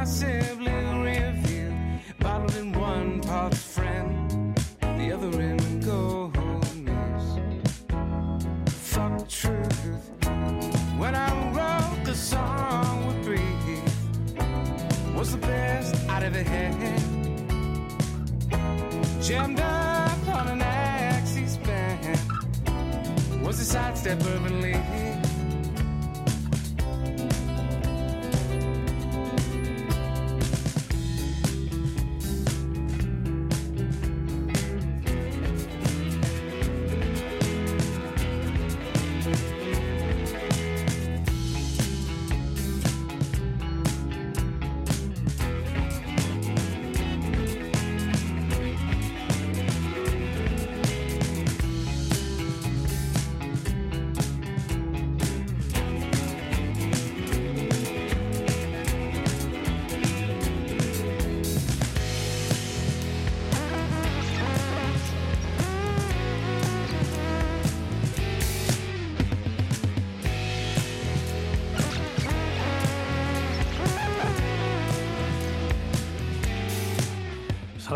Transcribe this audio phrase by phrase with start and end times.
[0.00, 1.74] impossibly revealed.
[2.20, 6.34] Bottled in one part friend, the other in gold
[6.74, 7.38] news.
[8.68, 10.10] Fuck truth.
[10.96, 13.44] When I wrote the song with breathe,
[15.14, 17.00] was the best I'd ever had.
[19.22, 22.18] Jammed up on an axis band,
[23.44, 24.62] was a sidestep urban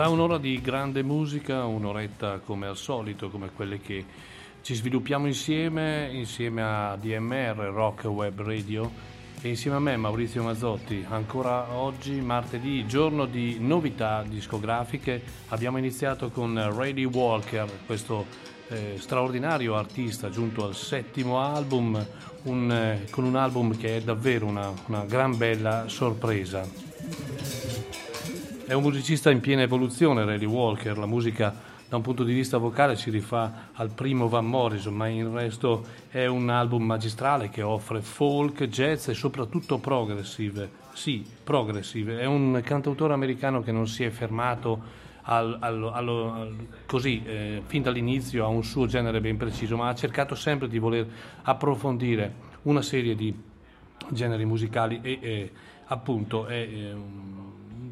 [0.04, 4.04] Sarà un'ora di grande musica, un'oretta come al solito, come quelle che
[4.60, 8.90] ci sviluppiamo insieme, insieme a DMR Rock Web Radio
[9.40, 11.06] e insieme a me Maurizio Mazzotti.
[11.08, 18.26] Ancora oggi, martedì, giorno di novità discografiche, abbiamo iniziato con Rady Walker, questo
[18.68, 22.06] eh, straordinario artista giunto al settimo album,
[22.42, 27.63] un, eh, con un album che è davvero una, una gran bella sorpresa.
[28.66, 31.54] È un musicista in piena evoluzione, Rally Walker, la musica
[31.86, 35.84] da un punto di vista vocale si rifà al primo Van Morrison, ma il resto
[36.08, 40.70] è un album magistrale che offre folk, jazz e soprattutto progressive.
[40.94, 42.18] Sì, progressive.
[42.18, 44.80] È un cantautore americano che non si è fermato
[45.24, 49.94] al, al, al, così, eh, fin dall'inizio a un suo genere ben preciso, ma ha
[49.94, 51.06] cercato sempre di voler
[51.42, 52.32] approfondire
[52.62, 53.34] una serie di
[54.08, 55.50] generi musicali e, e
[55.84, 56.54] appunto è...
[56.54, 57.43] Eh,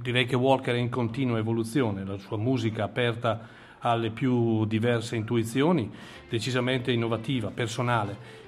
[0.03, 5.91] direi che Walker è in continua evoluzione, la sua musica aperta alle più diverse intuizioni,
[6.29, 8.41] decisamente innovativa, personale,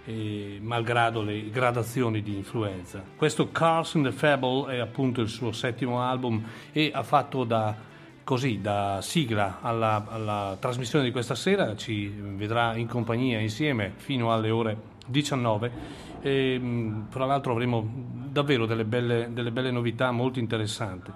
[0.61, 3.03] malgrado le gradazioni di influenza.
[3.17, 7.75] Questo Cars in the Fable è appunto il suo settimo album e ha fatto da,
[8.23, 14.33] così, da sigla alla, alla trasmissione di questa sera, ci vedrà in compagnia insieme fino
[14.33, 16.61] alle ore 19 e
[17.11, 17.87] tra l'altro avremo
[18.31, 21.11] davvero delle belle, delle belle novità molto interessanti.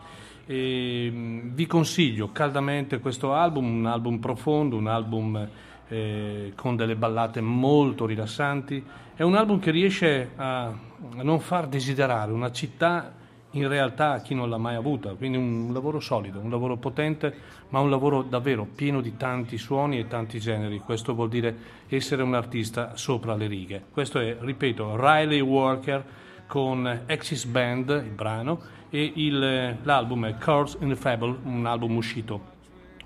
[0.50, 5.46] E, vi consiglio caldamente questo album, un album profondo, un album
[5.88, 8.82] eh, con delle ballate molto rilassanti.
[9.14, 13.12] È un album che riesce a, a non far desiderare una città
[13.52, 17.34] in realtà a chi non l'ha mai avuta, quindi un lavoro solido, un lavoro potente,
[17.68, 20.78] ma un lavoro davvero pieno di tanti suoni e tanti generi.
[20.78, 21.56] Questo vuol dire
[21.88, 23.82] essere un artista sopra le righe.
[23.90, 26.04] Questo è, ripeto, Riley Walker
[26.48, 28.60] con Axis Band, il brano,
[28.90, 32.56] e il, l'album è Curse in the Fable, un album uscito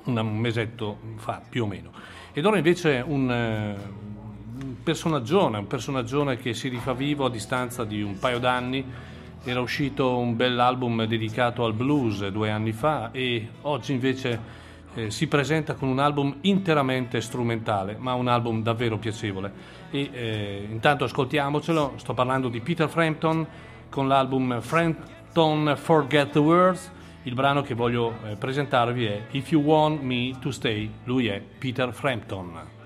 [0.04, 1.90] un mesetto fa più o meno.
[2.32, 8.02] Ed ora invece un, un personaggione, un personaggione che si rifà vivo a distanza di
[8.02, 8.84] un paio d'anni.
[9.44, 14.60] Era uscito un bell'album dedicato al blues due anni fa e oggi invece
[14.94, 19.52] eh, si presenta con un album interamente strumentale, ma un album davvero piacevole.
[19.90, 23.46] E eh, intanto ascoltiamocelo, sto parlando di Peter Frampton
[23.88, 26.92] con l'album Frampton Forget the Words.
[27.24, 30.90] Il brano che voglio eh, presentarvi è If You Want Me to Stay.
[31.04, 32.81] Lui è Peter Frampton.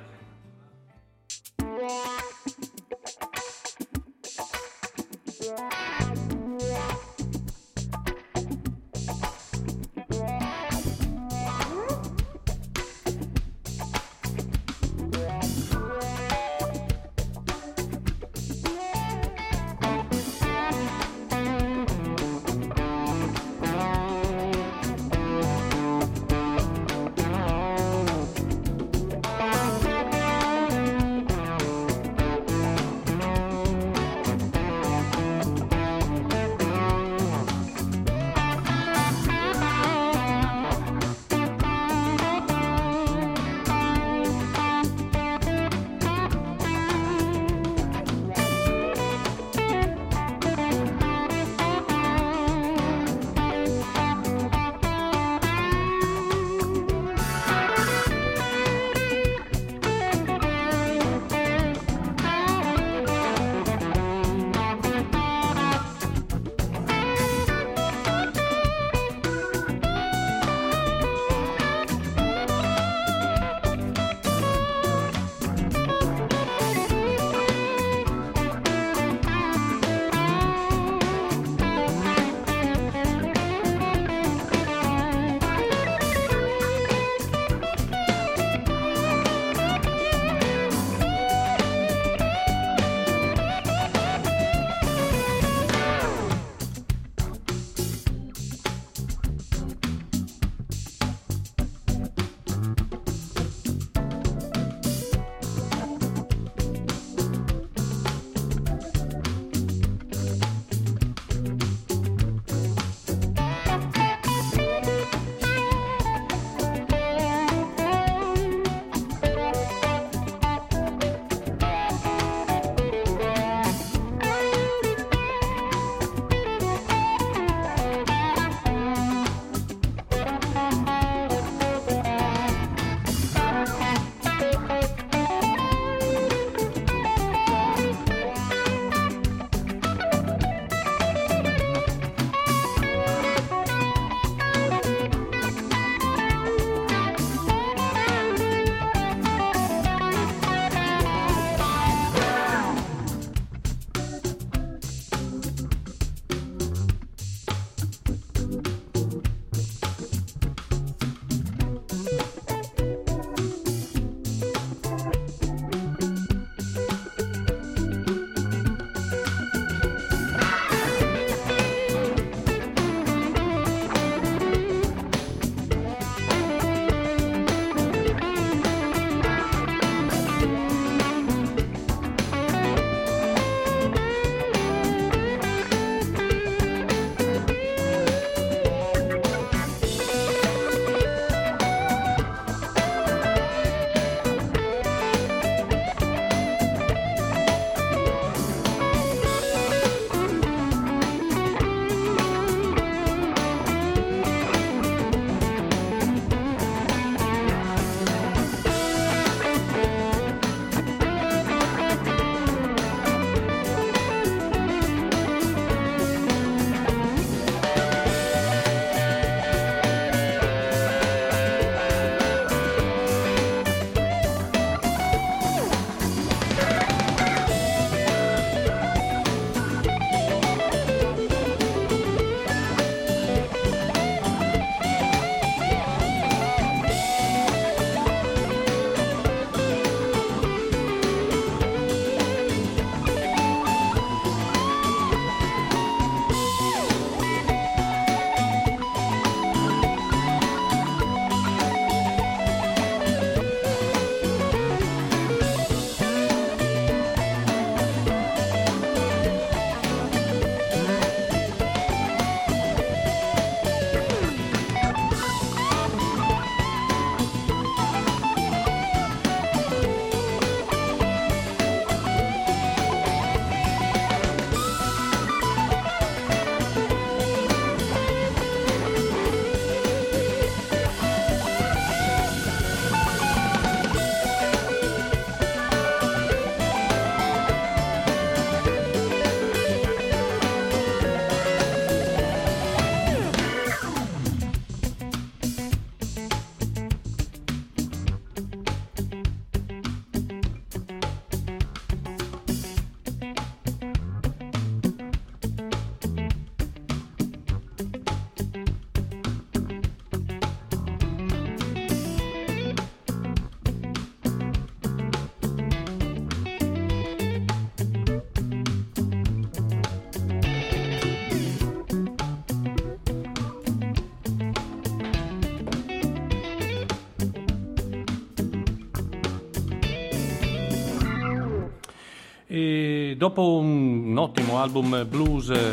[333.16, 335.72] Dopo un ottimo album blues eh,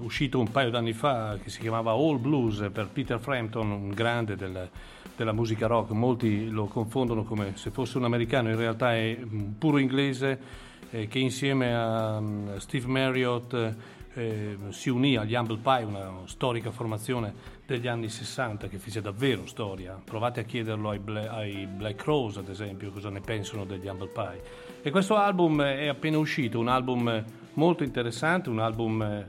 [0.00, 4.36] uscito un paio d'anni fa che si chiamava All Blues per Peter Frampton, un grande
[4.36, 4.68] del,
[5.16, 9.18] della musica rock, molti lo confondono come se fosse un americano, in realtà è
[9.58, 13.74] puro inglese eh, che insieme a um, Steve Marriott
[14.14, 17.34] eh, si unì agli Humble Pie, una storica formazione
[17.66, 19.98] degli anni 60 che fece davvero storia.
[20.04, 24.08] Provate a chiederlo ai, Bla- ai Black Rose, ad esempio, cosa ne pensano degli Humble
[24.08, 24.42] Pie.
[24.82, 29.24] E questo album è appena uscito, un album molto interessante, un album,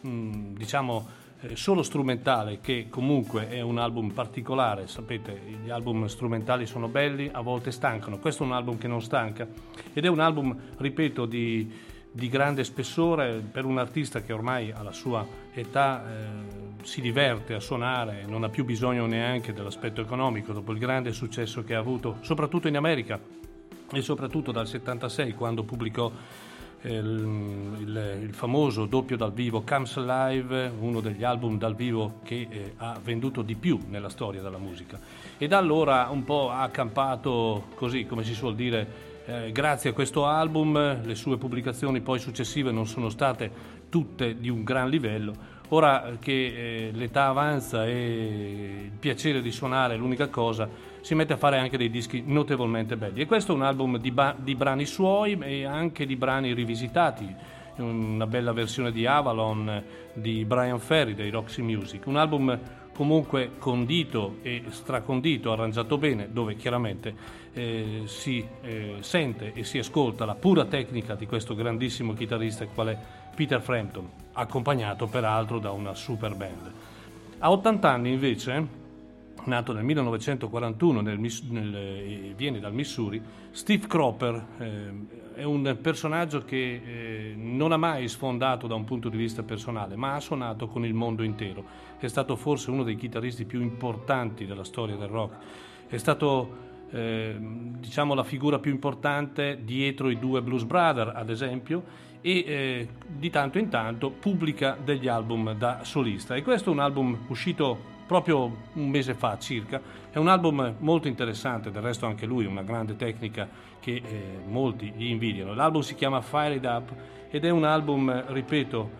[0.00, 4.86] mh, mm, diciamo, eh, solo strumentale, che comunque è un album particolare.
[4.86, 8.18] Sapete, gli album strumentali sono belli, a volte stancano.
[8.18, 9.46] Questo è un album che non stanca
[9.92, 14.90] ed è un album, ripeto, di di grande spessore per un artista che ormai alla
[14.90, 20.72] sua età eh, si diverte a suonare, non ha più bisogno neanche dell'aspetto economico dopo
[20.72, 23.20] il grande successo che ha avuto soprattutto in America
[23.92, 26.10] e soprattutto dal 76 quando pubblicò
[26.82, 32.46] il, il, il, famoso doppio dal vivo Comes Alive, uno degli album dal vivo che
[32.50, 34.98] eh, ha venduto di più nella storia della musica
[35.36, 39.92] e da allora un po' ha campato così come si suol dire eh, grazie a
[39.92, 45.58] questo album le sue pubblicazioni poi successive non sono state tutte di un gran livello.
[45.72, 50.68] Ora che eh, l'età avanza e il piacere di suonare è l'unica cosa,
[51.00, 53.20] si mette a fare anche dei dischi notevolmente belli.
[53.20, 57.34] E questo è un album di, ba- di brani suoi e anche di brani rivisitati,
[57.76, 62.58] una bella versione di Avalon di Brian Ferry dei Roxy Music, un album
[62.94, 67.14] comunque condito e stracondito, arrangiato bene, dove chiaramente
[67.54, 72.88] eh, si eh, sente e si ascolta la pura tecnica di questo grandissimo chitarrista qual
[72.88, 72.98] è
[73.34, 76.72] Peter Frampton, accompagnato peraltro da una super band.
[77.38, 78.66] A 80 anni invece,
[79.44, 83.20] nato nel 1941, nel, nel, eh, viene dal Missouri,
[83.50, 84.92] Steve Cropper eh,
[85.34, 89.96] è un personaggio che eh, non ha mai sfondato da un punto di vista personale,
[89.96, 91.64] ma ha suonato con il mondo intero.
[91.98, 95.36] È stato forse uno dei chitarristi più importanti della storia del rock.
[95.88, 102.08] È stato eh, diciamo la figura più importante dietro i due Blues Brothers, ad esempio,
[102.20, 106.34] e eh, di tanto in tanto pubblica degli album da solista.
[106.34, 109.80] E questo è un album uscito proprio un mese fa circa.
[110.10, 113.48] È un album molto interessante, del resto anche lui, una grande tecnica
[113.78, 115.54] che eh, molti gli invidiano.
[115.54, 116.92] L'album si chiama Fire It Up
[117.30, 118.90] ed è un album, ripeto,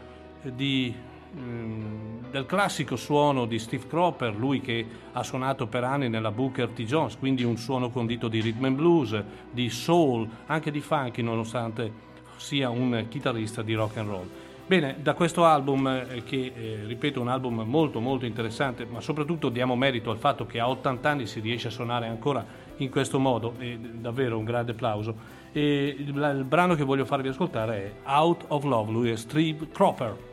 [0.55, 0.95] di
[1.37, 6.69] Ehm, del classico suono di Steve Cropper, lui che ha suonato per anni nella Booker
[6.69, 6.83] T.
[6.83, 12.09] Jones, quindi un suono condito di rhythm and blues, di soul, anche di funky, nonostante
[12.37, 14.29] sia un chitarrista di rock and roll.
[14.71, 19.01] Bene, da questo album, eh, che eh, ripeto è un album molto molto interessante, ma
[19.01, 22.47] soprattutto diamo merito al fatto che a 80 anni si riesce a suonare ancora
[22.77, 25.17] in questo modo, è davvero un grande applauso.
[25.51, 29.67] E il, il brano che voglio farvi ascoltare è Out of Love, lui è Steve
[29.73, 30.30] Cropper.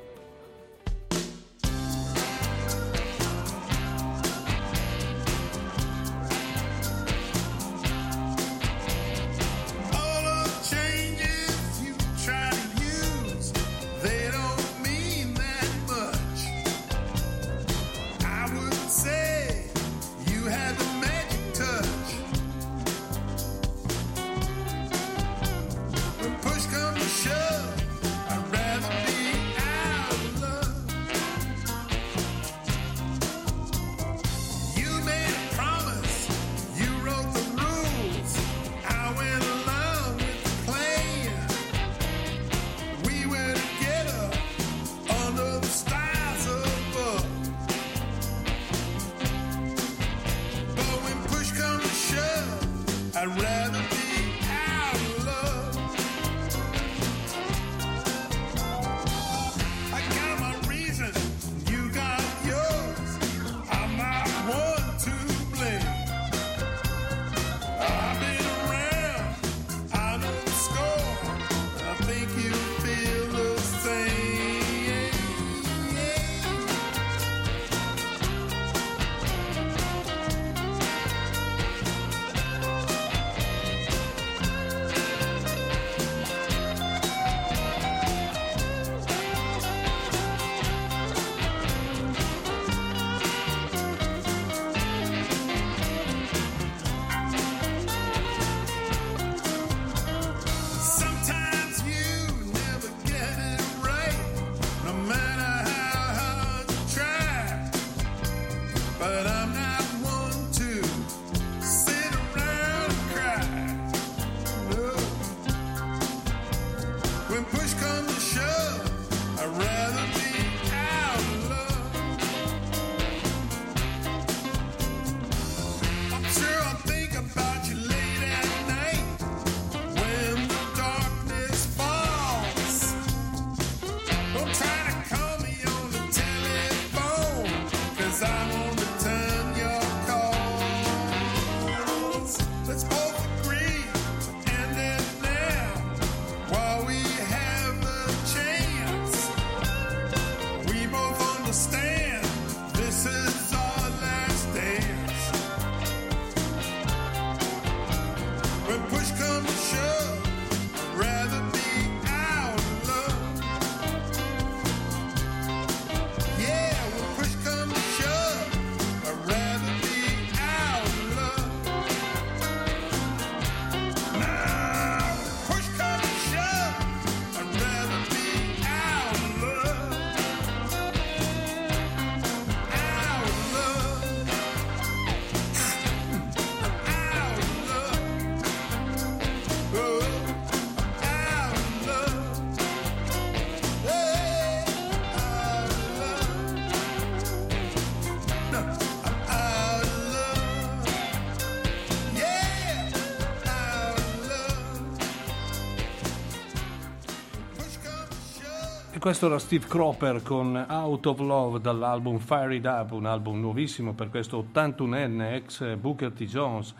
[209.07, 213.93] Questo era Steve Cropper con Out of Love dall'album Fire It Up, un album nuovissimo
[213.93, 216.25] per questo 81enne ex Booker T.
[216.25, 216.75] Jones.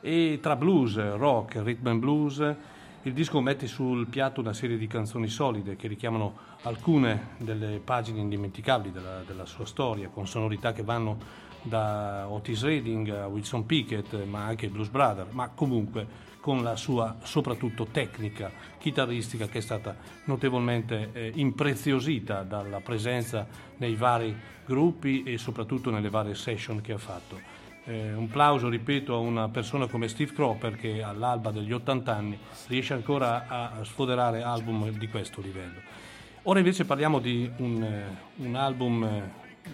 [0.00, 2.54] E tra blues, rock, rhythm and blues,
[3.02, 8.20] il disco mette sul piatto una serie di canzoni solide che richiamano alcune delle pagine
[8.20, 11.18] indimenticabili della, della sua storia, con sonorità che vanno
[11.62, 16.06] da Otis Redding a Wilson Pickett, ma anche Blues Brother, ma comunque
[16.42, 23.94] con la sua soprattutto tecnica chitarristica che è stata notevolmente eh, impreziosita dalla presenza nei
[23.94, 27.38] vari gruppi e soprattutto nelle varie session che ha fatto.
[27.84, 32.36] Eh, un plauso, ripeto, a una persona come Steve Cropper che all'alba degli 80 anni
[32.66, 35.80] riesce ancora a sfoderare album di questo livello.
[36.42, 39.70] Ora invece parliamo di un, eh, un album, eh,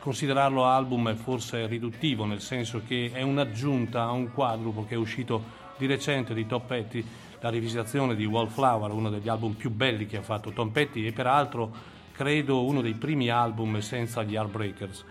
[0.00, 4.98] considerarlo album è forse riduttivo, nel senso che è un'aggiunta a un quadruplo che è
[4.98, 7.04] uscito di recente di Tom Petty
[7.40, 11.12] la rivisitazione di Wallflower, uno degli album più belli che ha fatto Tom Petty e
[11.12, 11.70] peraltro
[12.12, 15.04] credo uno dei primi album senza gli Heartbreakers.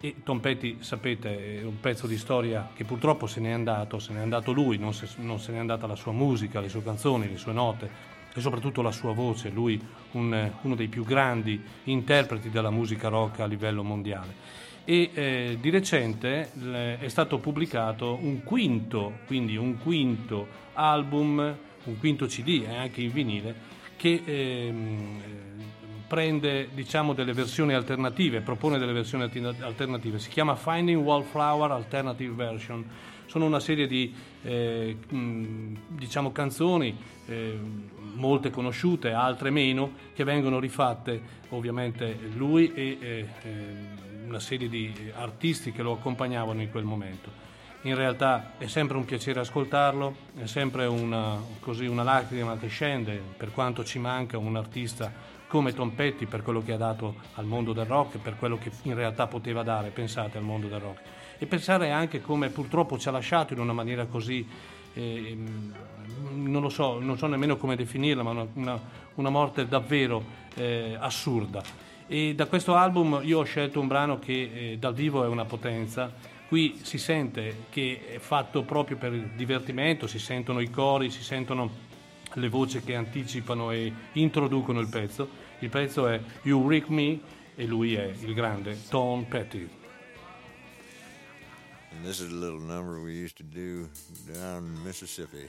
[0.00, 4.12] E Tom Petty, sapete, è un pezzo di storia che purtroppo se n'è andato, se
[4.12, 7.28] n'è andato lui, non se, non se n'è andata la sua musica, le sue canzoni,
[7.28, 7.90] le sue note
[8.32, 9.80] e soprattutto la sua voce, lui
[10.12, 14.59] un, uno dei più grandi interpreti della musica rock a livello mondiale
[14.90, 16.50] e eh, di recente
[16.98, 21.38] è stato pubblicato un quinto, quindi un quinto album,
[21.84, 23.54] un quinto CD e anche in vinile
[23.94, 25.22] che ehm,
[26.08, 32.84] prende diciamo delle versioni alternative, propone delle versioni alternative, si chiama Finding Wallflower Alternative Version,
[33.26, 34.96] sono una serie di eh,
[35.86, 37.56] diciamo canzoni eh,
[38.14, 45.12] molte conosciute, altre meno, che vengono rifatte ovviamente lui e eh, eh una serie di
[45.16, 47.48] artisti che lo accompagnavano in quel momento.
[47.82, 53.20] In realtà è sempre un piacere ascoltarlo, è sempre una, così, una lacrima che scende
[53.36, 55.12] per quanto ci manca un artista
[55.48, 58.70] come Tom Petty per quello che ha dato al mondo del rock, per quello che
[58.82, 61.00] in realtà poteva dare, pensate, al mondo del rock.
[61.38, 64.46] E pensare anche come purtroppo ci ha lasciato in una maniera così,
[64.92, 65.36] eh,
[66.34, 68.80] non lo so, non so nemmeno come definirla, ma una,
[69.14, 70.22] una, morte davvero
[70.54, 71.88] eh, assurda.
[72.12, 75.44] E da questo album io ho scelto un brano che eh, dal vivo è una
[75.44, 76.12] potenza.
[76.48, 81.22] Qui si sente che è fatto proprio per il divertimento, si sentono i cori, si
[81.22, 81.70] sentono
[82.32, 85.28] le voci che anticipano e introducono il pezzo.
[85.60, 87.20] Il pezzo è You Rick Me
[87.54, 89.68] e lui è il grande Tom Petty.
[91.92, 93.88] And this is a little number we used to do
[94.26, 95.48] down in Mississippi.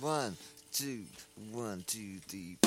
[0.00, 0.36] One,
[0.70, 2.58] two, one, two, three.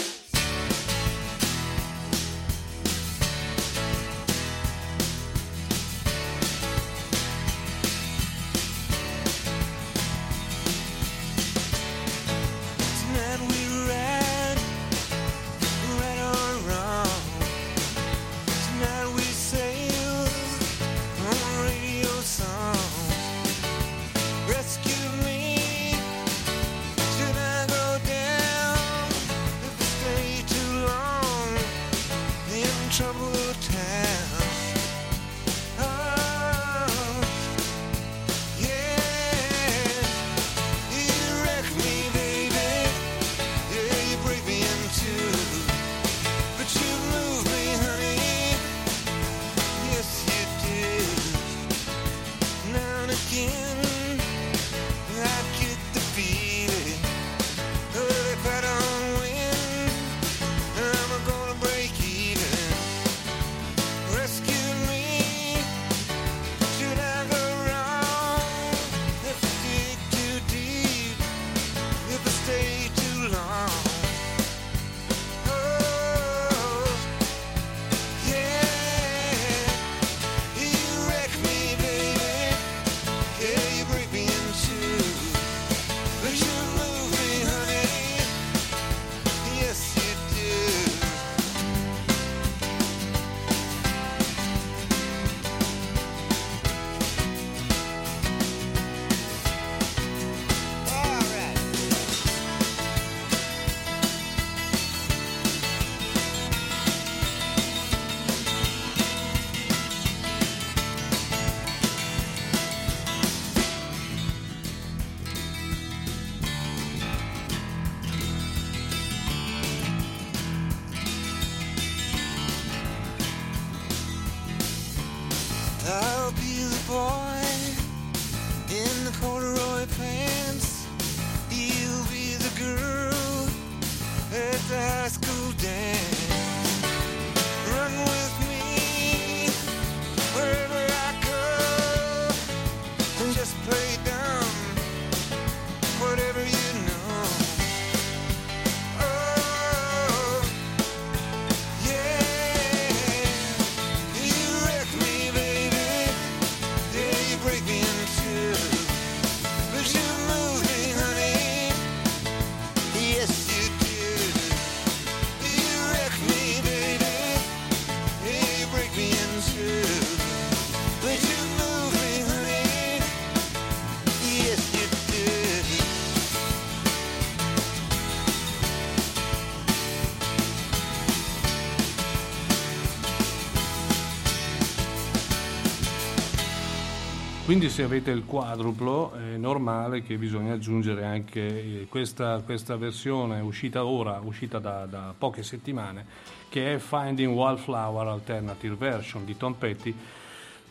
[187.57, 193.39] Quindi se avete il quadruplo è normale che bisogna aggiungere anche eh, questa, questa versione
[193.39, 196.05] uscita ora, uscita da, da poche settimane,
[196.49, 199.91] che è Finding Wildflower Alternative Version di Tom Petty,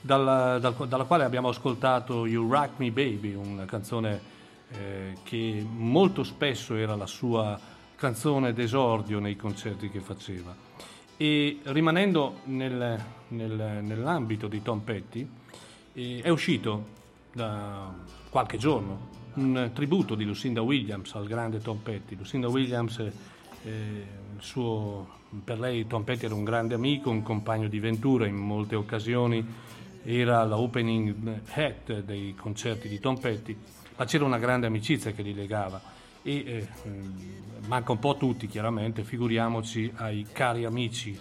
[0.00, 4.20] dalla, dal- dalla quale abbiamo ascoltato You Rock Me Baby, una canzone
[4.70, 7.58] eh, che molto spesso era la sua
[7.96, 10.54] canzone d'esordio nei concerti che faceva.
[11.16, 15.28] E rimanendo nel- nel- nell'ambito di Tom Petty,
[15.96, 16.94] eh, è uscito
[17.32, 17.92] da
[18.28, 22.16] qualche giorno un tributo di Lucinda Williams al grande Tom Petty.
[22.16, 22.98] Lucinda Williams,
[23.64, 24.06] eh,
[24.38, 25.08] suo-
[25.44, 29.44] per lei Tom Petty era un grande amico, un compagno di ventura in molte occasioni,
[30.02, 33.56] era la opening hat dei concerti di Tom Petty,
[33.96, 35.80] ma c'era una grande amicizia che li legava
[36.22, 36.68] e eh,
[37.66, 41.18] manca un po' a tutti chiaramente, figuriamoci ai cari amici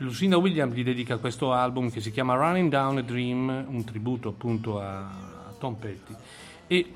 [0.00, 4.30] Lucinda Williams gli dedica questo album che si chiama Running Down a Dream, un tributo
[4.30, 6.14] appunto a, Tom Petty.
[6.66, 6.94] E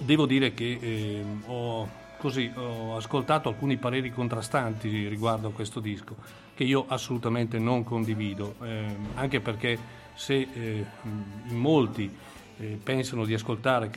[0.00, 6.16] devo dire che eh, ho, così, ho ascoltato alcuni pareri contrastanti riguardo a questo disco,
[6.54, 9.78] che io assolutamente non condivido, eh, anche perché
[10.12, 10.84] se eh,
[11.48, 12.14] in molti
[12.58, 13.90] eh, pensano di ascoltare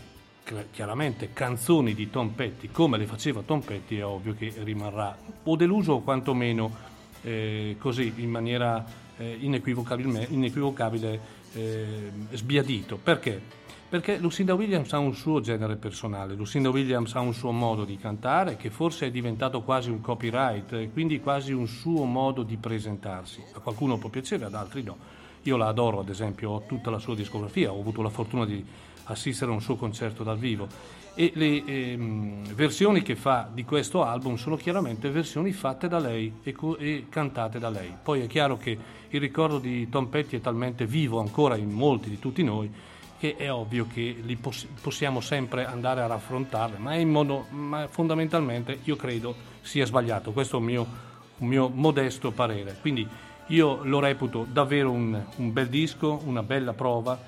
[0.72, 5.56] chiaramente canzoni di Tom Petty come le faceva Tom Petty, è ovvio che rimarrà o
[5.58, 8.86] deluso o quantomeno eh, così in maniera
[9.18, 11.20] eh, inequivocabile
[11.54, 12.98] eh, sbiadito.
[12.98, 13.58] Perché?
[13.90, 17.98] Perché Lucinda Williams ha un suo genere personale, Lucinda Williams ha un suo modo di
[17.98, 22.58] cantare che forse è diventato quasi un copyright, e quindi quasi un suo modo di
[22.58, 23.44] presentarsi.
[23.54, 24.96] A qualcuno può piacere, ad altri no.
[25.44, 28.64] Io la adoro, ad esempio, ho tutta la sua discografia, ho avuto la fortuna di
[29.06, 30.68] assistere a un suo concerto dal vivo
[31.20, 36.36] e le ehm, versioni che fa di questo album sono chiaramente versioni fatte da lei
[36.44, 37.94] e, co- e cantate da lei.
[38.02, 38.78] Poi è chiaro che
[39.10, 42.72] il ricordo di Tom Petty è talmente vivo ancora in molti di tutti noi
[43.20, 48.80] che è ovvio che li poss- possiamo sempre andare a raffrontarle, ma, modo, ma fondamentalmente
[48.86, 50.32] io credo sia sbagliato.
[50.32, 50.88] Questo è un mio,
[51.40, 52.78] un mio modesto parere.
[52.80, 53.06] Quindi
[53.48, 57.20] io lo reputo davvero un, un bel disco, una bella prova,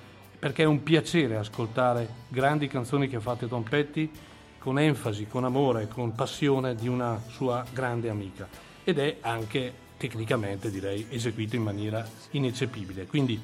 [0.42, 4.10] perché è un piacere ascoltare grandi canzoni che ha fatto Tom Petty
[4.58, 8.48] con enfasi, con amore, con passione di una sua grande amica.
[8.84, 13.06] Ed è anche tecnicamente, direi, eseguito in maniera ineccepibile.
[13.06, 13.40] Quindi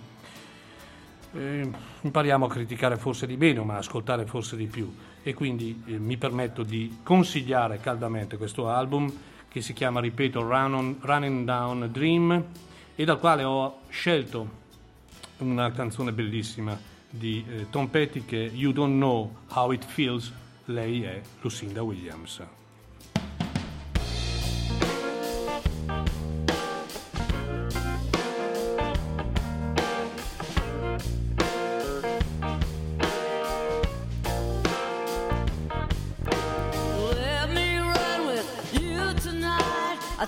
[1.34, 4.92] eh, impariamo a criticare forse di meno, ma ascoltare forse di più.
[5.22, 9.14] E quindi eh, mi permetto di consigliare caldamente questo album
[9.48, 12.44] che si chiama, ripeto, Run on- Running Down Dream
[12.96, 14.66] e dal quale ho scelto
[15.40, 16.78] una canzone bellissima
[17.10, 20.32] di eh, Tom Petty che You Don't Know How It Feels,
[20.66, 22.42] lei è Lucinda Williams.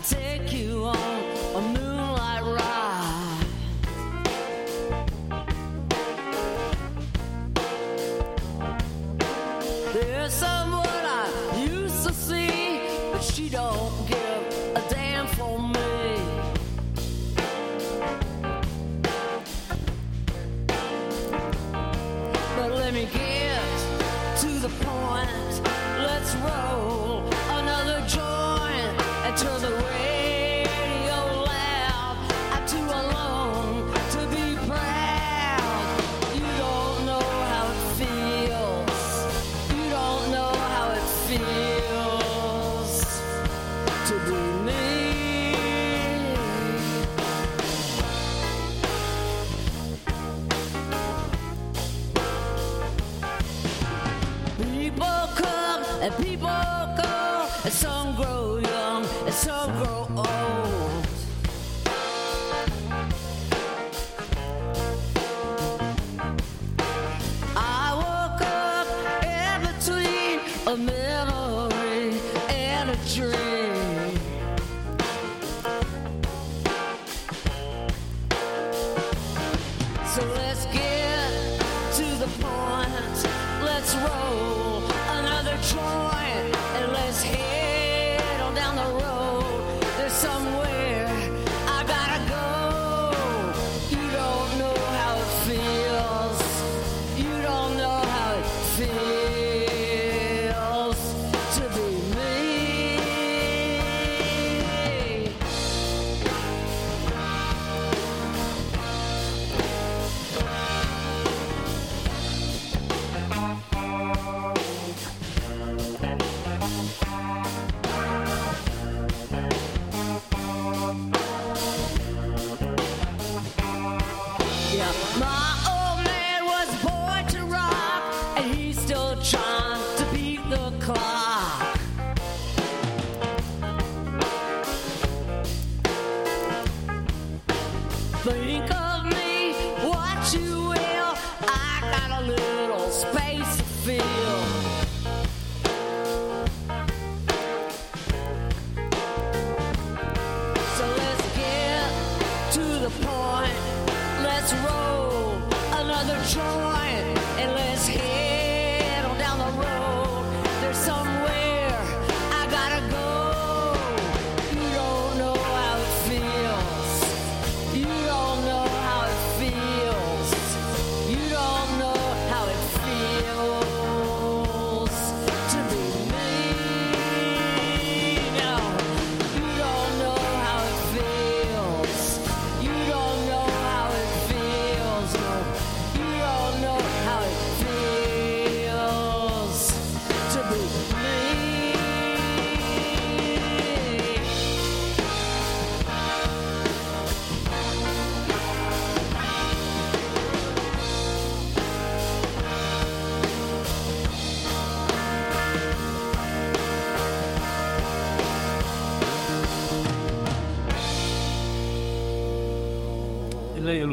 [0.09, 0.48] Take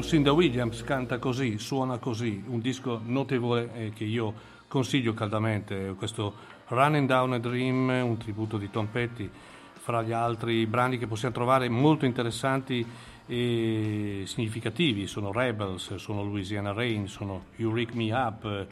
[0.06, 4.32] Lucinda Williams, canta così, suona così, un disco notevole eh, che io
[4.68, 6.32] consiglio caldamente, questo
[6.68, 9.28] Running Down a Dream, un tributo di Tom Petty,
[9.72, 12.86] fra gli altri brani che possiamo trovare molto interessanti
[13.26, 18.66] e significativi, sono Rebels, sono Louisiana Rain, sono You Rig Me Up, eh,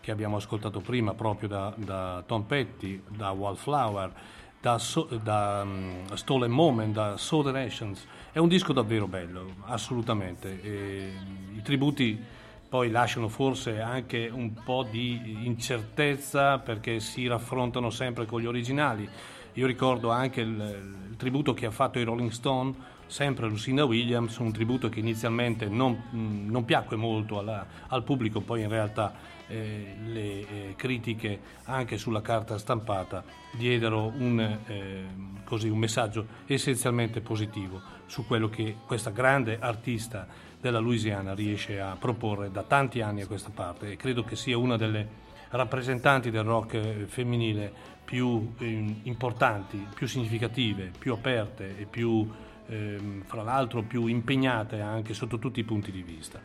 [0.00, 4.12] che abbiamo ascoltato prima proprio da, da Tom Petty, da Wallflower,
[4.60, 8.06] da, So- da mm, Stolen Moment, da Southern Nations.
[8.30, 10.60] È un disco davvero bello, assolutamente.
[10.62, 11.12] E
[11.56, 12.22] I tributi
[12.68, 19.08] poi lasciano forse anche un po' di incertezza perché si raffrontano sempre con gli originali.
[19.54, 22.72] Io ricordo anche il, il tributo che ha fatto i Rolling Stone,
[23.10, 28.40] sempre Lucinda Williams, un tributo che inizialmente non, mh, non piacque molto alla- al pubblico,
[28.40, 29.12] poi in realtà
[29.48, 35.04] eh, le eh, critiche anche sulla carta stampata diedero un, eh,
[35.44, 40.28] così, un messaggio essenzialmente positivo su quello che questa grande artista
[40.60, 43.90] della Louisiana riesce a proporre da tanti anni a questa parte.
[43.90, 47.72] E credo che sia una delle rappresentanti del rock eh, femminile
[48.04, 52.28] più eh, importanti, più significative, più aperte e più,
[52.70, 56.40] ehm, fra l'altro, più impegnate anche sotto tutti i punti di vista.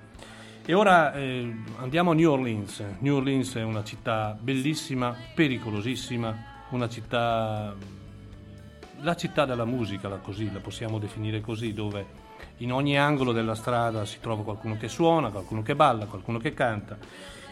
[0.65, 2.83] E ora eh, andiamo a New Orleans.
[2.99, 6.35] New Orleans è una città bellissima, pericolosissima,
[6.69, 7.75] una città,
[9.01, 12.23] la città della musica, la, così, la possiamo definire così, dove
[12.57, 16.53] in ogni angolo della strada si trova qualcuno che suona, qualcuno che balla, qualcuno che
[16.53, 16.97] canta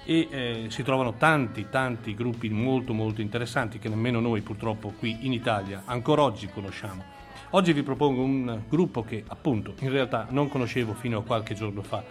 [0.05, 5.25] e eh, si trovano tanti, tanti gruppi molto, molto interessanti che nemmeno noi purtroppo qui
[5.25, 7.12] in Italia ancora oggi conosciamo.
[7.55, 11.83] Oggi vi propongo un gruppo che appunto in realtà non conoscevo fino a qualche giorno
[11.83, 12.03] fa.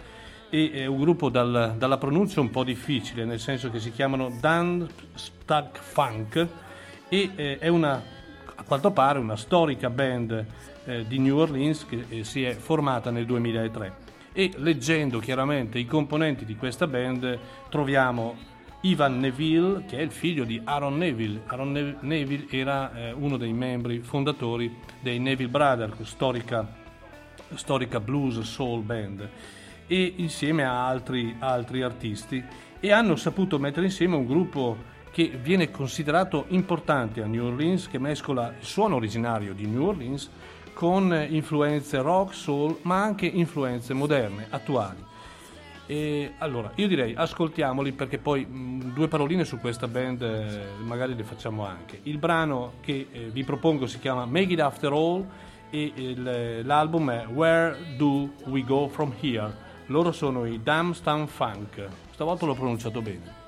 [0.49, 4.31] E è un gruppo dal- dalla pronuncia un po' difficile, nel senso che si chiamano
[4.39, 6.47] Dan Stuck Funk
[7.09, 8.01] e eh, è una,
[8.55, 10.45] a quanto pare, una storica band
[10.85, 13.95] eh, di New Orleans che eh, si è formata nel 2003
[14.31, 17.37] e leggendo chiaramente i componenti di questa band
[17.69, 18.51] troviamo
[18.85, 21.41] Ivan Neville che è il figlio di Aaron Neville.
[21.47, 26.81] Aaron Ne- Neville era eh, uno dei membri fondatori dei Neville Brothers, storica
[27.55, 29.29] storica blues soul band
[29.87, 32.43] e insieme a altri, altri artisti
[32.79, 37.99] e hanno saputo mettere insieme un gruppo che viene considerato importante a New Orleans che
[37.99, 40.29] mescola il suono originario di New Orleans
[40.73, 45.11] con influenze rock, soul ma anche influenze moderne, attuali.
[45.93, 51.13] E allora, io direi ascoltiamoli perché poi mh, due paroline su questa band eh, magari
[51.15, 51.99] le facciamo anche.
[52.03, 55.23] Il brano che eh, vi propongo si chiama Make It After All
[55.69, 59.55] e il- l'album è Where Do We Go From Here.
[59.87, 61.87] Loro sono i Damstown Funk.
[62.09, 63.42] Stavolta l'ho pronunciato bene.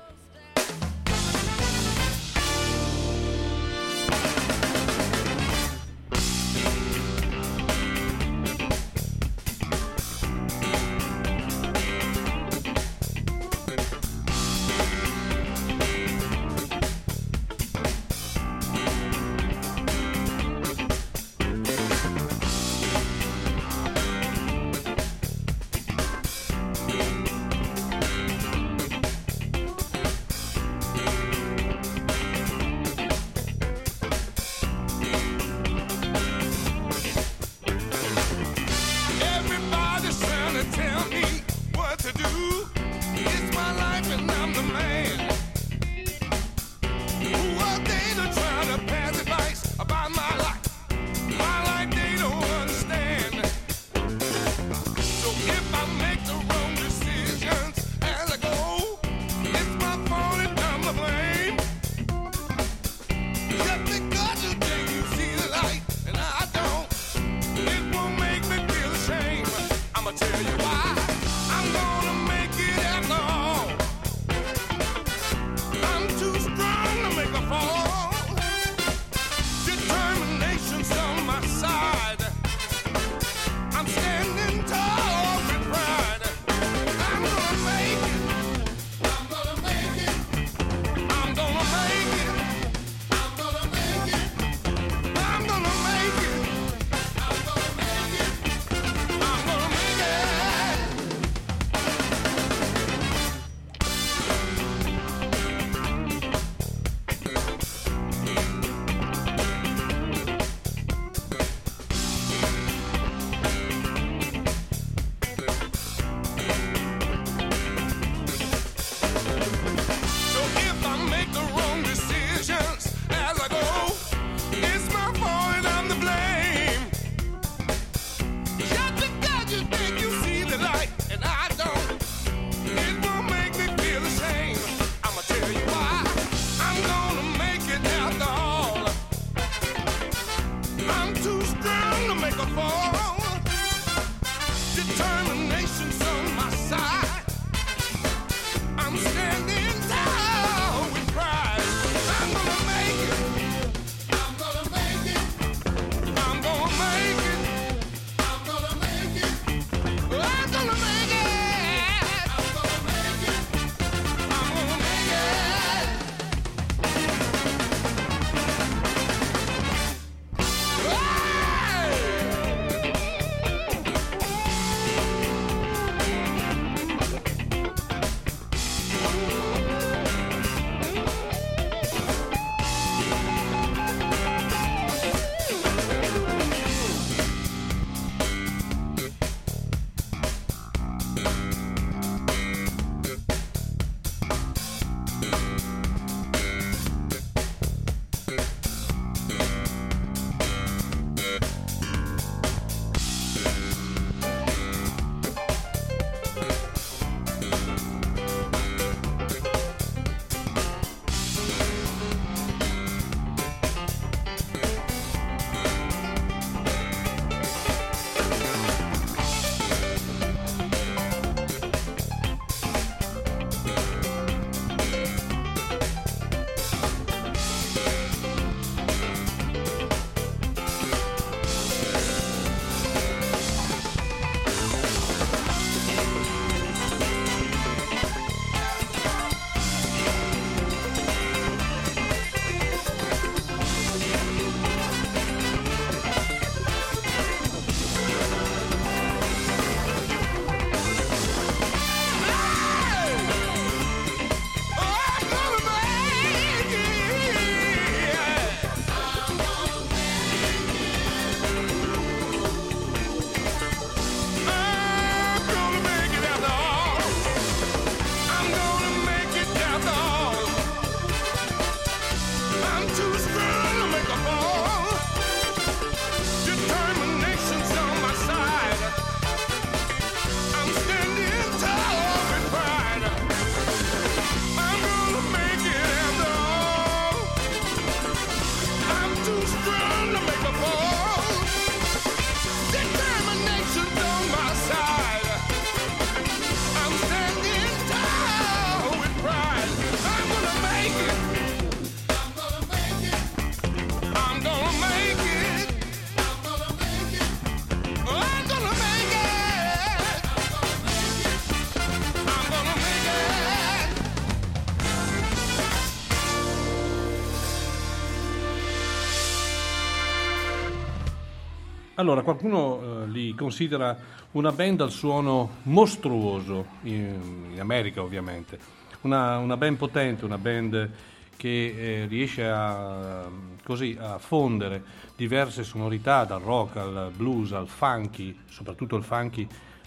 [322.06, 323.98] Allora, qualcuno eh, li considera
[324.32, 328.60] una band al suono mostruoso, in, in America ovviamente,
[329.00, 330.88] una, una, band potente, una band
[331.36, 333.28] che eh, riesce a,
[333.64, 334.84] così, a fondere
[335.16, 339.44] diverse sonorità, dal rock al blues al funky, soprattutto il funky,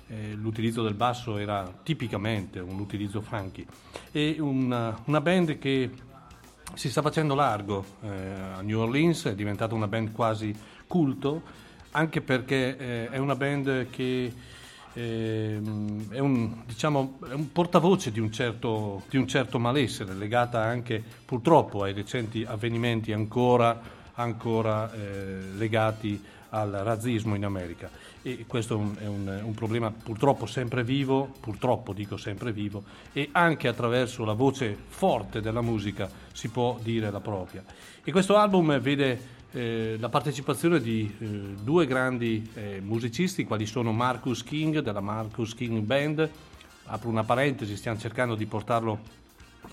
[0.07, 3.65] eh, l'utilizzo del basso era tipicamente un utilizzo funky,
[4.11, 5.89] e una, una band che
[6.74, 8.09] si sta facendo largo eh,
[8.57, 10.53] a New Orleans, è diventata una band quasi
[10.86, 14.34] culto, anche perché eh, è una band che
[14.94, 15.62] eh,
[16.10, 21.04] è, un, diciamo, è, un, portavoce di un, certo, di un, certo, malessere, legata anche
[21.26, 23.80] purtroppo ai recenti avvenimenti ancora,
[24.14, 27.90] ancora eh, legati al razzismo in America
[28.22, 32.84] e questo è, un, è un, problema purtroppo sempre vivo, purtroppo dico sempre vivo,
[33.14, 37.64] e anche attraverso la voce forte della musica si può dire la propria.
[38.04, 41.26] E questo album vede eh, la partecipazione di eh,
[41.62, 46.30] due grandi eh, musicisti, quali sono Marcus King della Marcus King Band,
[46.86, 49.00] apro una parentesi, stiamo cercando di portarlo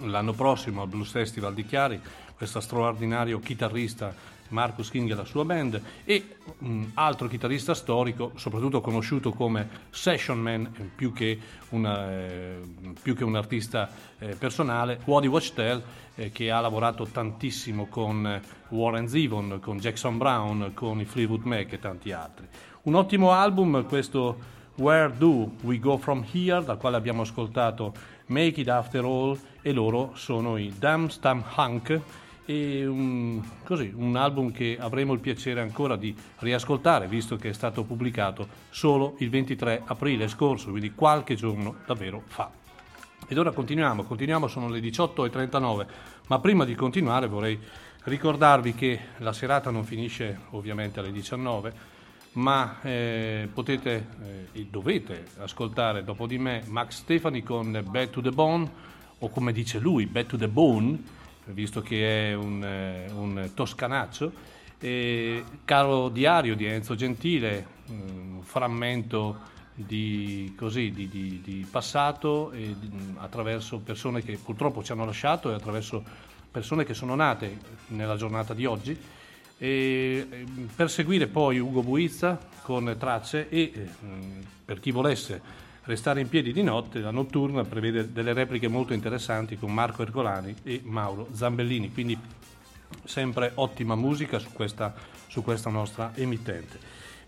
[0.04, 2.00] l'anno prossimo al Blues Festival di Chiari,
[2.36, 4.14] questo straordinario chitarrista
[4.50, 10.38] Marcus King e la sua band, e un altro chitarrista storico, soprattutto conosciuto come session
[10.38, 11.38] man più che,
[11.70, 12.60] una, eh,
[13.02, 15.82] più che un artista eh, personale, Wadi Wachtel,
[16.14, 21.72] eh, che ha lavorato tantissimo con Warren Zevon, con Jackson Brown, con i Fleetwood Mac
[21.72, 22.46] e tanti altri.
[22.82, 27.92] Un ottimo album questo Where Do We Go From Here, dal quale abbiamo ascoltato
[28.26, 32.00] Make It After All, e loro sono i Damn Stam Hunk,
[32.46, 37.52] e un, così, un album che avremo il piacere ancora di riascoltare visto che è
[37.52, 42.50] stato pubblicato solo il 23 aprile scorso, quindi qualche giorno davvero fa.
[43.28, 45.86] Ed ora continuiamo, continuiamo, sono le 18.39,
[46.28, 47.58] ma prima di continuare vorrei
[48.04, 51.94] ricordarvi che la serata non finisce ovviamente alle 19,
[52.32, 54.06] ma eh, potete
[54.52, 58.70] e eh, dovete ascoltare dopo di me Max Stefani con Bad to the Bone,
[59.18, 64.54] o come dice lui, Bad to the Bone, visto che è un, eh, un toscanaccio.
[64.78, 72.52] E caro diario di Enzo Gentile, un frammento di, così, di, di, di passato
[73.16, 76.02] attraverso persone che purtroppo ci hanno lasciato e attraverso
[76.50, 78.98] persone che sono nate nella giornata di oggi.
[79.58, 80.44] E
[80.74, 83.88] per seguire poi Ugo Buizza con tracce e
[84.64, 89.56] per chi volesse Restare in piedi di notte, la notturna prevede delle repliche molto interessanti
[89.56, 92.18] con Marco Ercolani e Mauro Zambellini, quindi
[93.04, 94.92] sempre ottima musica su questa,
[95.28, 96.76] su questa nostra emittente.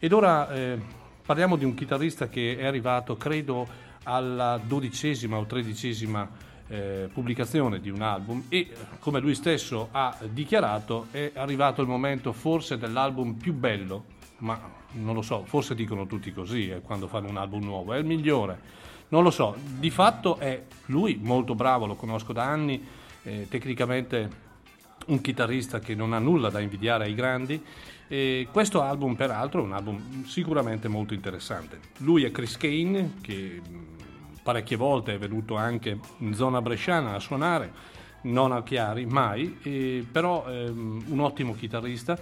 [0.01, 0.77] Ed ora eh,
[1.25, 6.29] parliamo di un chitarrista che è arrivato, credo, alla dodicesima o tredicesima
[6.67, 12.33] eh, pubblicazione di un album e come lui stesso ha dichiarato è arrivato il momento
[12.33, 14.05] forse dell'album più bello
[14.39, 17.99] ma non lo so, forse dicono tutti così eh, quando fanno un album nuovo, è
[17.99, 18.87] il migliore.
[19.09, 22.85] Non lo so, di fatto è lui molto bravo, lo conosco da anni,
[23.23, 24.47] eh, tecnicamente
[25.07, 27.63] un chitarrista che non ha nulla da invidiare ai grandi.
[28.07, 31.81] E questo album, peraltro, è un album sicuramente molto interessante.
[31.99, 33.61] Lui è Chris Kane, che
[34.43, 37.71] parecchie volte è venuto anche in zona bresciana a suonare,
[38.23, 42.19] non a Chiari, mai, però è un ottimo chitarrista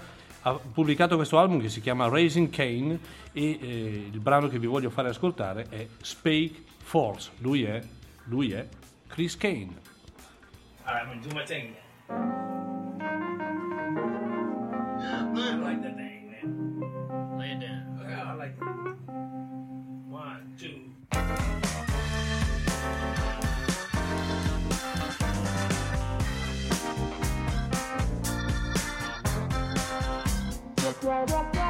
[0.46, 3.00] ha pubblicato questo album che si chiama Raising Kane
[3.32, 7.32] e eh, il brano che vi voglio fare ascoltare è Spake Force.
[7.38, 7.82] Lui è,
[8.26, 8.64] lui è
[9.08, 9.74] Chris Kane.
[10.84, 11.74] Alright, I'm gonna do my thing.
[15.38, 17.38] I like that thing, man.
[17.38, 17.98] Lay it down.
[18.00, 18.85] Okay, I like it.
[31.06, 31.65] Blah, blah, blah.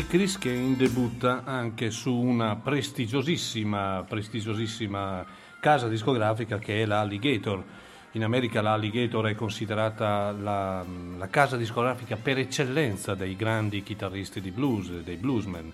[0.00, 5.26] E Chris Kane debutta anche su una prestigiosissima, prestigiosissima
[5.60, 7.62] casa discografica che è la Alligator.
[8.12, 10.82] In America la Alligator è considerata la,
[11.18, 15.70] la casa discografica per eccellenza dei grandi chitarristi di blues, dei bluesmen.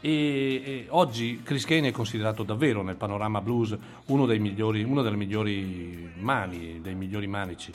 [0.00, 5.14] E, e oggi Chris Kane è considerato davvero nel panorama blues uno migliori, una delle
[5.14, 7.72] migliori mani, dei migliori manici.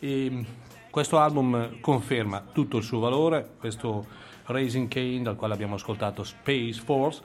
[0.00, 0.44] E
[0.90, 6.80] questo album conferma tutto il suo valore, questo Raising Kane dal quale abbiamo ascoltato Space
[6.80, 7.22] Force.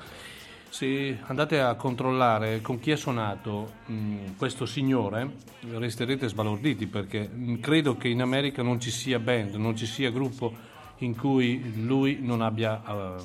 [0.69, 7.59] Se andate a controllare con chi ha suonato mh, questo signore resterete sbalorditi perché mh,
[7.59, 10.53] credo che in America non ci sia band, non ci sia gruppo
[10.97, 13.15] in cui lui non abbia, uh,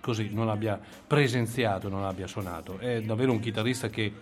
[0.00, 2.78] così, non abbia presenziato, non abbia suonato.
[2.78, 4.12] È davvero un chitarrista che è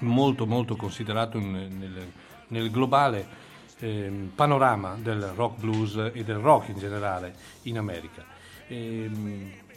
[0.00, 2.12] molto molto considerato in, nel,
[2.48, 3.50] nel globale
[3.82, 8.24] eh, panorama del rock blues e del rock in generale in America.
[8.68, 9.10] E,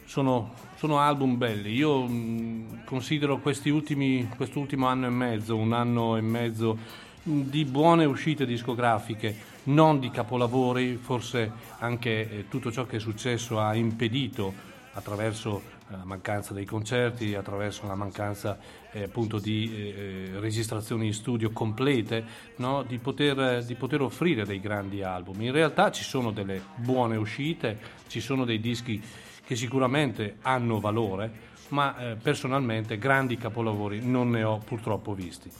[0.06, 6.16] sono, sono, album belli, io mh, considero questi ultimi, quest'ultimo anno e mezzo, un anno
[6.16, 6.78] e mezzo
[7.24, 13.60] di buone uscite discografiche, non di capolavori, forse anche eh, tutto ciò che è successo
[13.60, 18.58] ha impedito attraverso la mancanza dei concerti, attraverso la mancanza
[18.91, 19.89] eh, appunto di eh,
[20.34, 22.24] eh, registrazioni in studio complete,
[22.58, 22.84] no?
[22.84, 25.41] di, poter, di, poter, offrire dei grandi album.
[25.41, 27.78] In realtà ci sono delle buone uscite,
[28.08, 29.02] ci sono dei dischi
[29.46, 35.52] che sicuramente hanno valore, ma eh, personalmente grandi capolavori non ne ho purtroppo visti.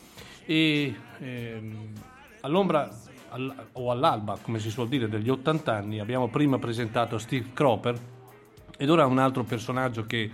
[0.46, 1.88] E ehm,
[2.42, 2.90] all'ombra
[3.30, 8.14] all, o all'alba, come si suol dire, degli 80 anni abbiamo prima presentato Steve Cropper,
[8.78, 10.30] ed ora un altro personaggio che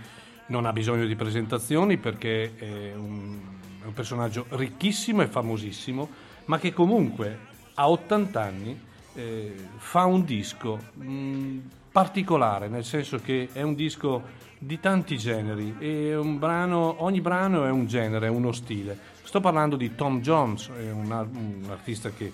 [0.46, 3.38] non ha bisogno di presentazioni perché è un,
[3.82, 6.08] è un personaggio ricchissimo e famosissimo,
[6.46, 8.80] ma che comunque a 80 anni
[9.14, 11.58] eh, fa un disco mh, mm,
[11.92, 17.70] particolare, nel senso che è un disco di tanti generi e brano, ogni brano è
[17.70, 18.96] un genere, è uno stile.
[19.22, 22.32] Sto parlando di Tom Jones, è un, un artista che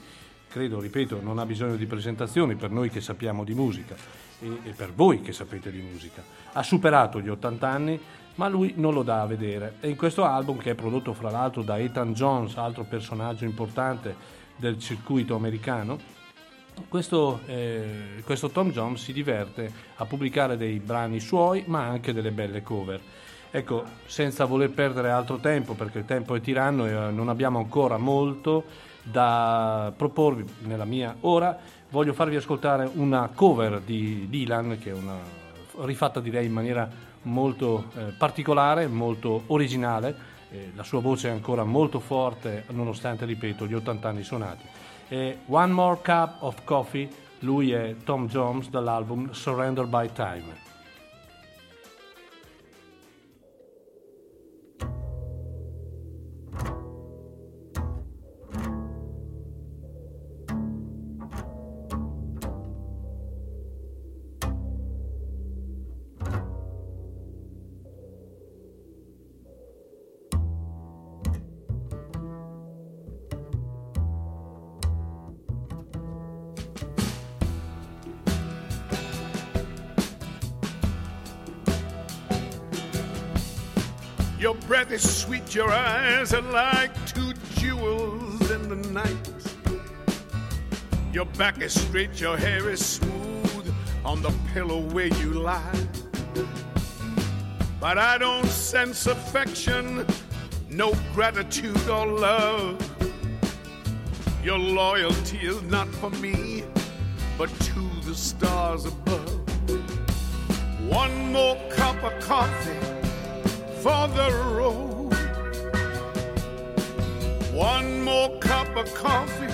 [0.48, 4.70] credo, ripeto, non ha bisogno di presentazioni per noi che sappiamo di musica e, e
[4.70, 6.22] per voi che sapete di musica.
[6.52, 8.00] Ha superato gli 80 anni,
[8.36, 9.76] ma lui non lo dà a vedere.
[9.80, 14.14] E in questo album, che è prodotto fra l'altro da Ethan Jones, altro personaggio importante
[14.56, 16.16] del circuito americano,
[16.86, 22.30] questo, eh, questo, Tom Jones si diverte a pubblicare dei brani suoi, ma anche delle
[22.30, 23.00] belle cover.
[23.50, 27.58] Ecco, senza voler perdere altro tempo, perché il tempo è tiranno e eh, non abbiamo
[27.58, 28.64] ancora molto
[29.02, 31.58] da proporvi nella mia ora,
[31.90, 35.16] voglio farvi ascoltare una cover di Dylan, che è una
[35.80, 36.88] rifatta direi in maniera
[37.22, 40.36] molto eh, particolare, molto originale.
[40.50, 44.64] Eh, la sua voce è ancora molto forte, nonostante, ripeto, gli 80 anni suonati.
[45.08, 47.08] Eh, One More Cup of Coffee,
[47.40, 50.67] lui è Tom Jones dall'album Surrender by Time.
[85.54, 89.16] Your eyes are like two jewels in the night.
[91.12, 93.74] Your back is straight, your hair is smooth
[94.04, 95.86] on the pillow where you lie.
[97.80, 100.06] But I don't sense affection,
[100.68, 102.76] no gratitude or love.
[104.44, 106.64] Your loyalty is not for me,
[107.38, 109.40] but to the stars above.
[110.88, 112.78] One more cup of coffee
[113.82, 114.97] for the road.
[117.58, 119.46] One more cup of coffee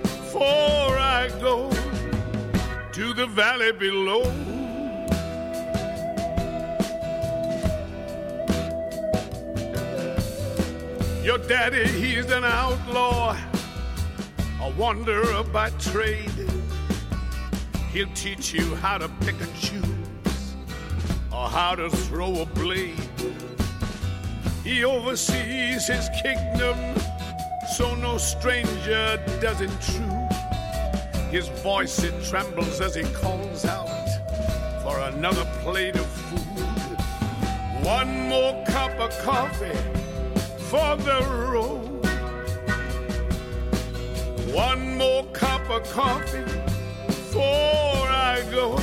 [0.00, 1.70] before I go
[2.92, 4.22] to the valley below.
[11.22, 13.36] Your daddy, he's an outlaw,
[14.62, 16.30] a wanderer by trade.
[17.92, 20.54] He'll teach you how to pick and choose
[21.30, 22.96] or how to throw a blade.
[24.64, 26.78] He oversees his kingdom,
[27.72, 30.28] so no stranger does intrude.
[31.30, 33.88] His voice it trembles as he calls out
[34.82, 36.98] for another plate of food.
[37.82, 39.78] One more cup of coffee
[40.68, 41.20] for the
[41.50, 42.04] road.
[44.52, 46.44] One more cup of coffee
[47.06, 48.76] before I go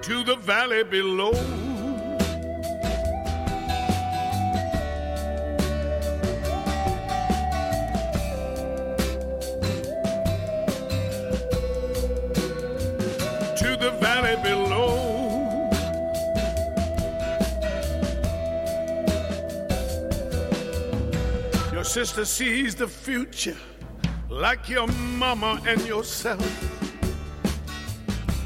[0.00, 1.65] to the valley below.
[21.96, 23.56] Sister sees the future
[24.28, 24.86] like your
[25.16, 26.46] mama and yourself.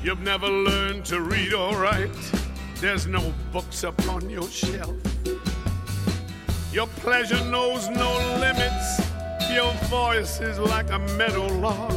[0.05, 2.17] You've never learned to read or write.
[2.77, 4.95] There's no books upon your shelf.
[6.73, 8.89] Your pleasure knows no limits.
[9.53, 11.91] Your voice is like a meadow lark.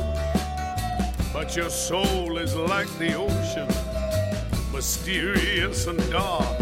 [1.32, 3.70] But your soul is like the ocean,
[4.74, 6.60] mysterious and dark.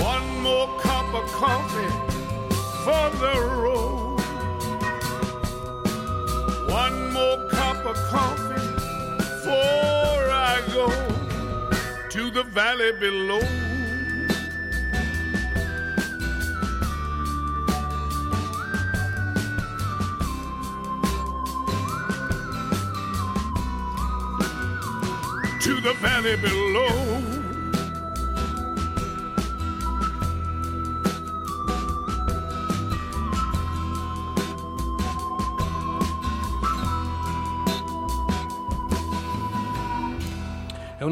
[0.00, 2.17] One more cup of coffee
[2.84, 4.20] for the road.
[6.70, 8.68] One more cup of coffee
[9.18, 10.88] before I go
[12.08, 13.40] to the valley below.
[25.60, 27.17] To the valley below.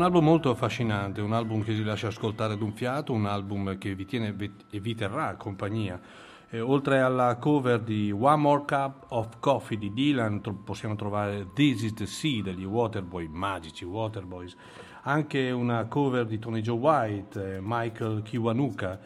[0.06, 4.04] Album molto affascinante, un album che si lascia ascoltare d'un fiato, un album che vi
[4.04, 4.34] tiene
[4.70, 6.00] e vi terrà compagnia.
[6.48, 11.48] Eh, oltre alla cover di One More Cup of Coffee di Dylan, tro- possiamo trovare
[11.54, 14.54] This is the Sea degli Waterboy, magici Waterboys,
[15.02, 19.00] anche una cover di Tony Joe White, eh, Michael Kiwanuka.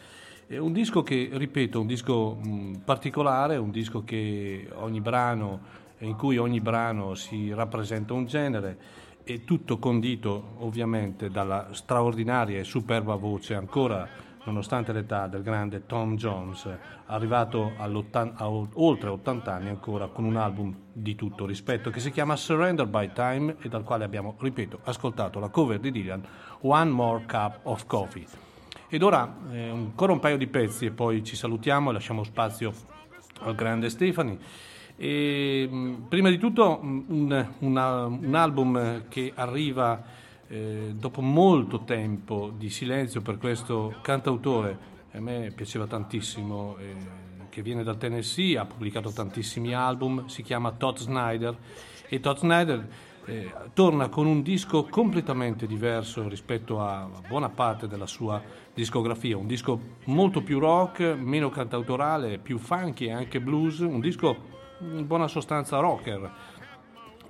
[0.46, 5.60] È un disco che, ripeto, un disco mh, particolare, un disco che ogni brano,
[6.00, 8.78] in cui ogni brano si rappresenta un genere
[9.24, 14.08] e tutto condito ovviamente dalla straordinaria e superba voce ancora
[14.44, 16.68] nonostante l'età del grande Tom Jones
[17.06, 22.36] arrivato a oltre 80 anni ancora con un album di tutto rispetto che si chiama
[22.36, 26.26] Surrender by Time e dal quale abbiamo ripeto ascoltato la cover di Dylan
[26.60, 28.26] One More Cup of Coffee.
[28.88, 32.72] Ed ora eh, ancora un paio di pezzi e poi ci salutiamo e lasciamo spazio
[33.42, 34.38] al grande Stefani
[35.02, 40.04] e, mh, prima di tutto mh, un, una, un, album che arriva
[40.46, 44.78] eh, dopo molto tempo di silenzio per questo cantautore,
[45.12, 46.94] a me piaceva tantissimo, eh,
[47.48, 51.56] che viene dal Tennessee, ha pubblicato tantissimi album, si chiama Todd Snyder.
[52.06, 52.86] E Todd Snyder
[53.24, 58.42] eh, torna con un disco completamente diverso rispetto a buona parte della sua
[58.74, 64.58] discografia, un disco molto più rock, meno cantautorale, più funky e anche blues, un disco
[64.80, 66.30] in buona sostanza rocker,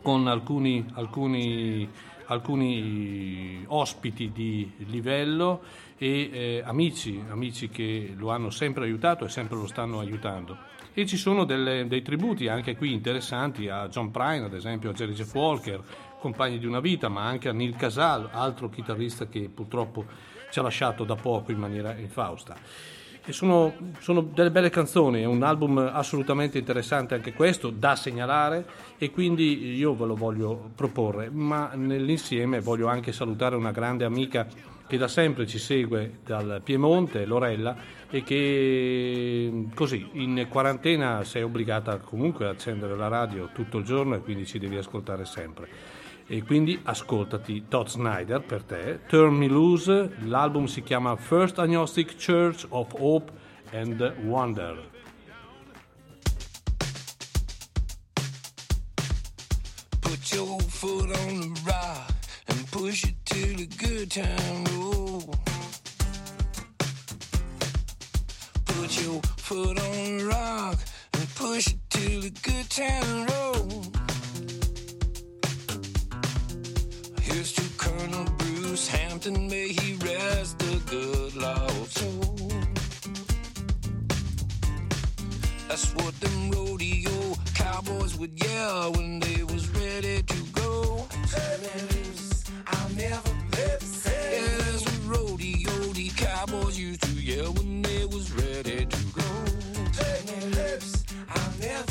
[0.03, 1.89] con alcuni, alcuni,
[2.27, 5.63] alcuni ospiti di livello
[5.97, 10.57] e eh, amici, amici che lo hanno sempre aiutato e sempre lo stanno aiutando.
[10.93, 14.93] E ci sono delle, dei tributi anche qui interessanti a John Prine, ad esempio a
[14.93, 15.83] Jerry Jeff Walker,
[16.19, 20.05] compagni di una vita, ma anche a Neil Casal, altro chitarrista che purtroppo
[20.51, 22.57] ci ha lasciato da poco in maniera infausta.
[23.33, 28.67] Sono, sono, delle belle canzoni, è un album assolutamente interessante anche questo, da segnalare
[28.99, 34.47] e quindi io ve lo voglio proporre, ma nell'insieme voglio anche salutare una grande amica
[34.91, 37.77] che da sempre ci segue dal Piemonte, Lorella,
[38.11, 44.17] e che così in quarantena sei obbligata comunque ad accendere la radio tutto il giorno
[44.17, 46.00] e quindi ci devi ascoltare sempre.
[46.33, 52.15] E quindi ascoltati Todd Snyder per te, Turn Me Loose, l'album si chiama First Agnostic
[52.15, 53.33] Church of Hope
[53.73, 54.79] and Wonder.
[60.01, 62.13] Put your foot on the rock
[62.47, 65.35] and push it to the good time roll.
[68.67, 70.79] Put your foot on the rock
[71.15, 74.00] and push it to the good time roll.
[78.89, 82.51] Hampton, may he rest the good Lord's soul.
[85.69, 91.07] That's what them rodeo cowboys would yell when they was ready to go.
[91.31, 94.33] Turn me loose, I'll never play the same.
[94.33, 99.29] Yeah, that's what rodeo the cowboys used to yell when they was ready to go.
[99.93, 101.90] Turn me loose, I'll never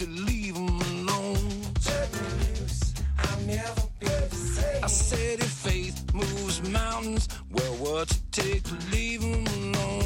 [0.00, 1.36] to leave him alone.
[4.82, 9.99] I said if faith moves mountains, well, what to take to leave him alone?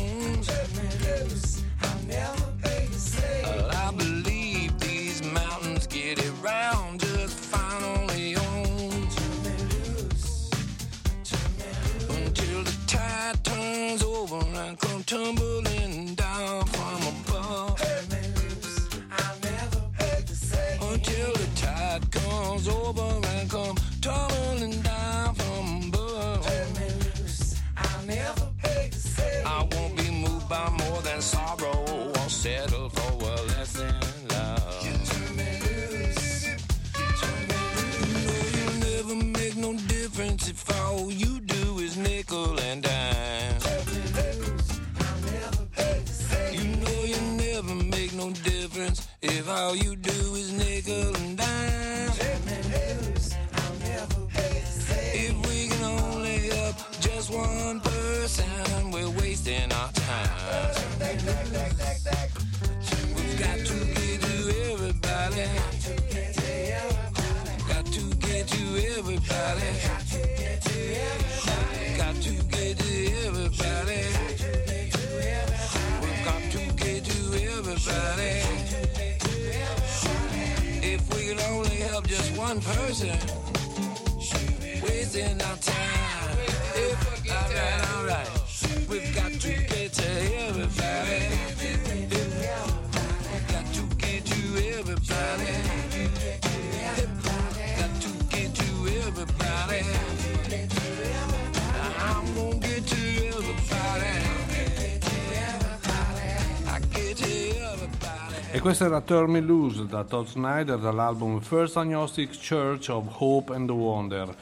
[108.65, 113.69] Questa era Turn Me Loose da Todd Snyder dall'album First Agnostic Church of Hope and
[113.69, 114.35] Wonder.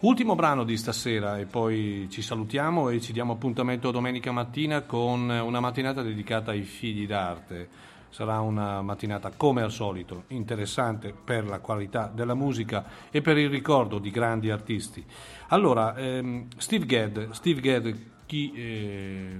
[0.00, 5.26] Ultimo brano di stasera e poi ci salutiamo e ci diamo appuntamento domenica mattina con
[5.26, 7.66] una mattinata dedicata ai figli d'arte.
[8.10, 13.48] Sarà una mattinata come al solito interessante per la qualità della musica e per il
[13.48, 15.02] ricordo di grandi artisti.
[15.48, 17.94] Allora, ehm, Steve Gadd, Steve Gadd
[18.32, 19.38] chi eh,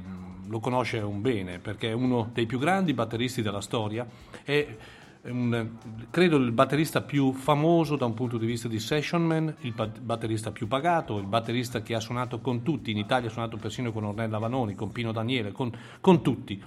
[0.49, 4.07] lo conosce un bene perché è uno dei più grandi batteristi della storia,
[4.43, 4.76] è
[5.22, 5.70] un-
[6.11, 9.99] credo il batterista più famoso da un punto di vista di session man, il bat-
[9.99, 13.93] batterista più pagato, il batterista che ha suonato con tutti, in Italia ha suonato persino
[13.93, 15.72] con Ornella Vanoni, con Pino Daniele, con,
[16.03, 16.62] con tutti.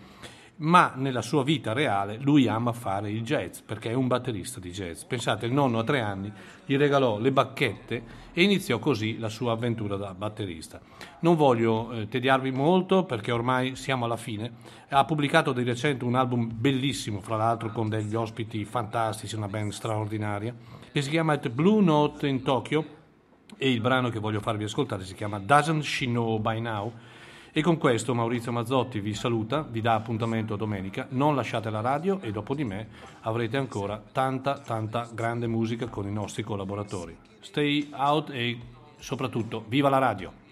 [0.58, 4.72] Ma nella sua vita reale lui ama fare il jazz perché è un batterista di
[4.72, 5.04] jazz.
[5.04, 6.32] Pensate, il nonno a tre anni
[6.64, 10.80] gli regalò le bacchette e iniziò così la sua avventura da batterista.
[11.20, 14.54] Non voglio eh, tediarvi molto perché ormai siamo alla fine.
[14.88, 19.72] Ha pubblicato di recente un album bellissimo, fra l'altro con degli ospiti fantastici, una band
[19.72, 20.56] straordinaria,
[20.90, 22.86] che si chiama The Blue Note in Tokyo
[23.58, 26.94] e il brano che voglio farvi ascoltare si chiama Doesn't She Know By Now.
[27.58, 32.20] E con questo Maurizio Mazzotti vi saluta, vi dà appuntamento domenica, non lasciate la radio
[32.20, 32.90] e dopo di me
[33.22, 37.16] avrete ancora tanta tanta grande musica con i nostri collaboratori.
[37.40, 38.60] Stay out e
[39.00, 40.45] soprattutto viva la radio!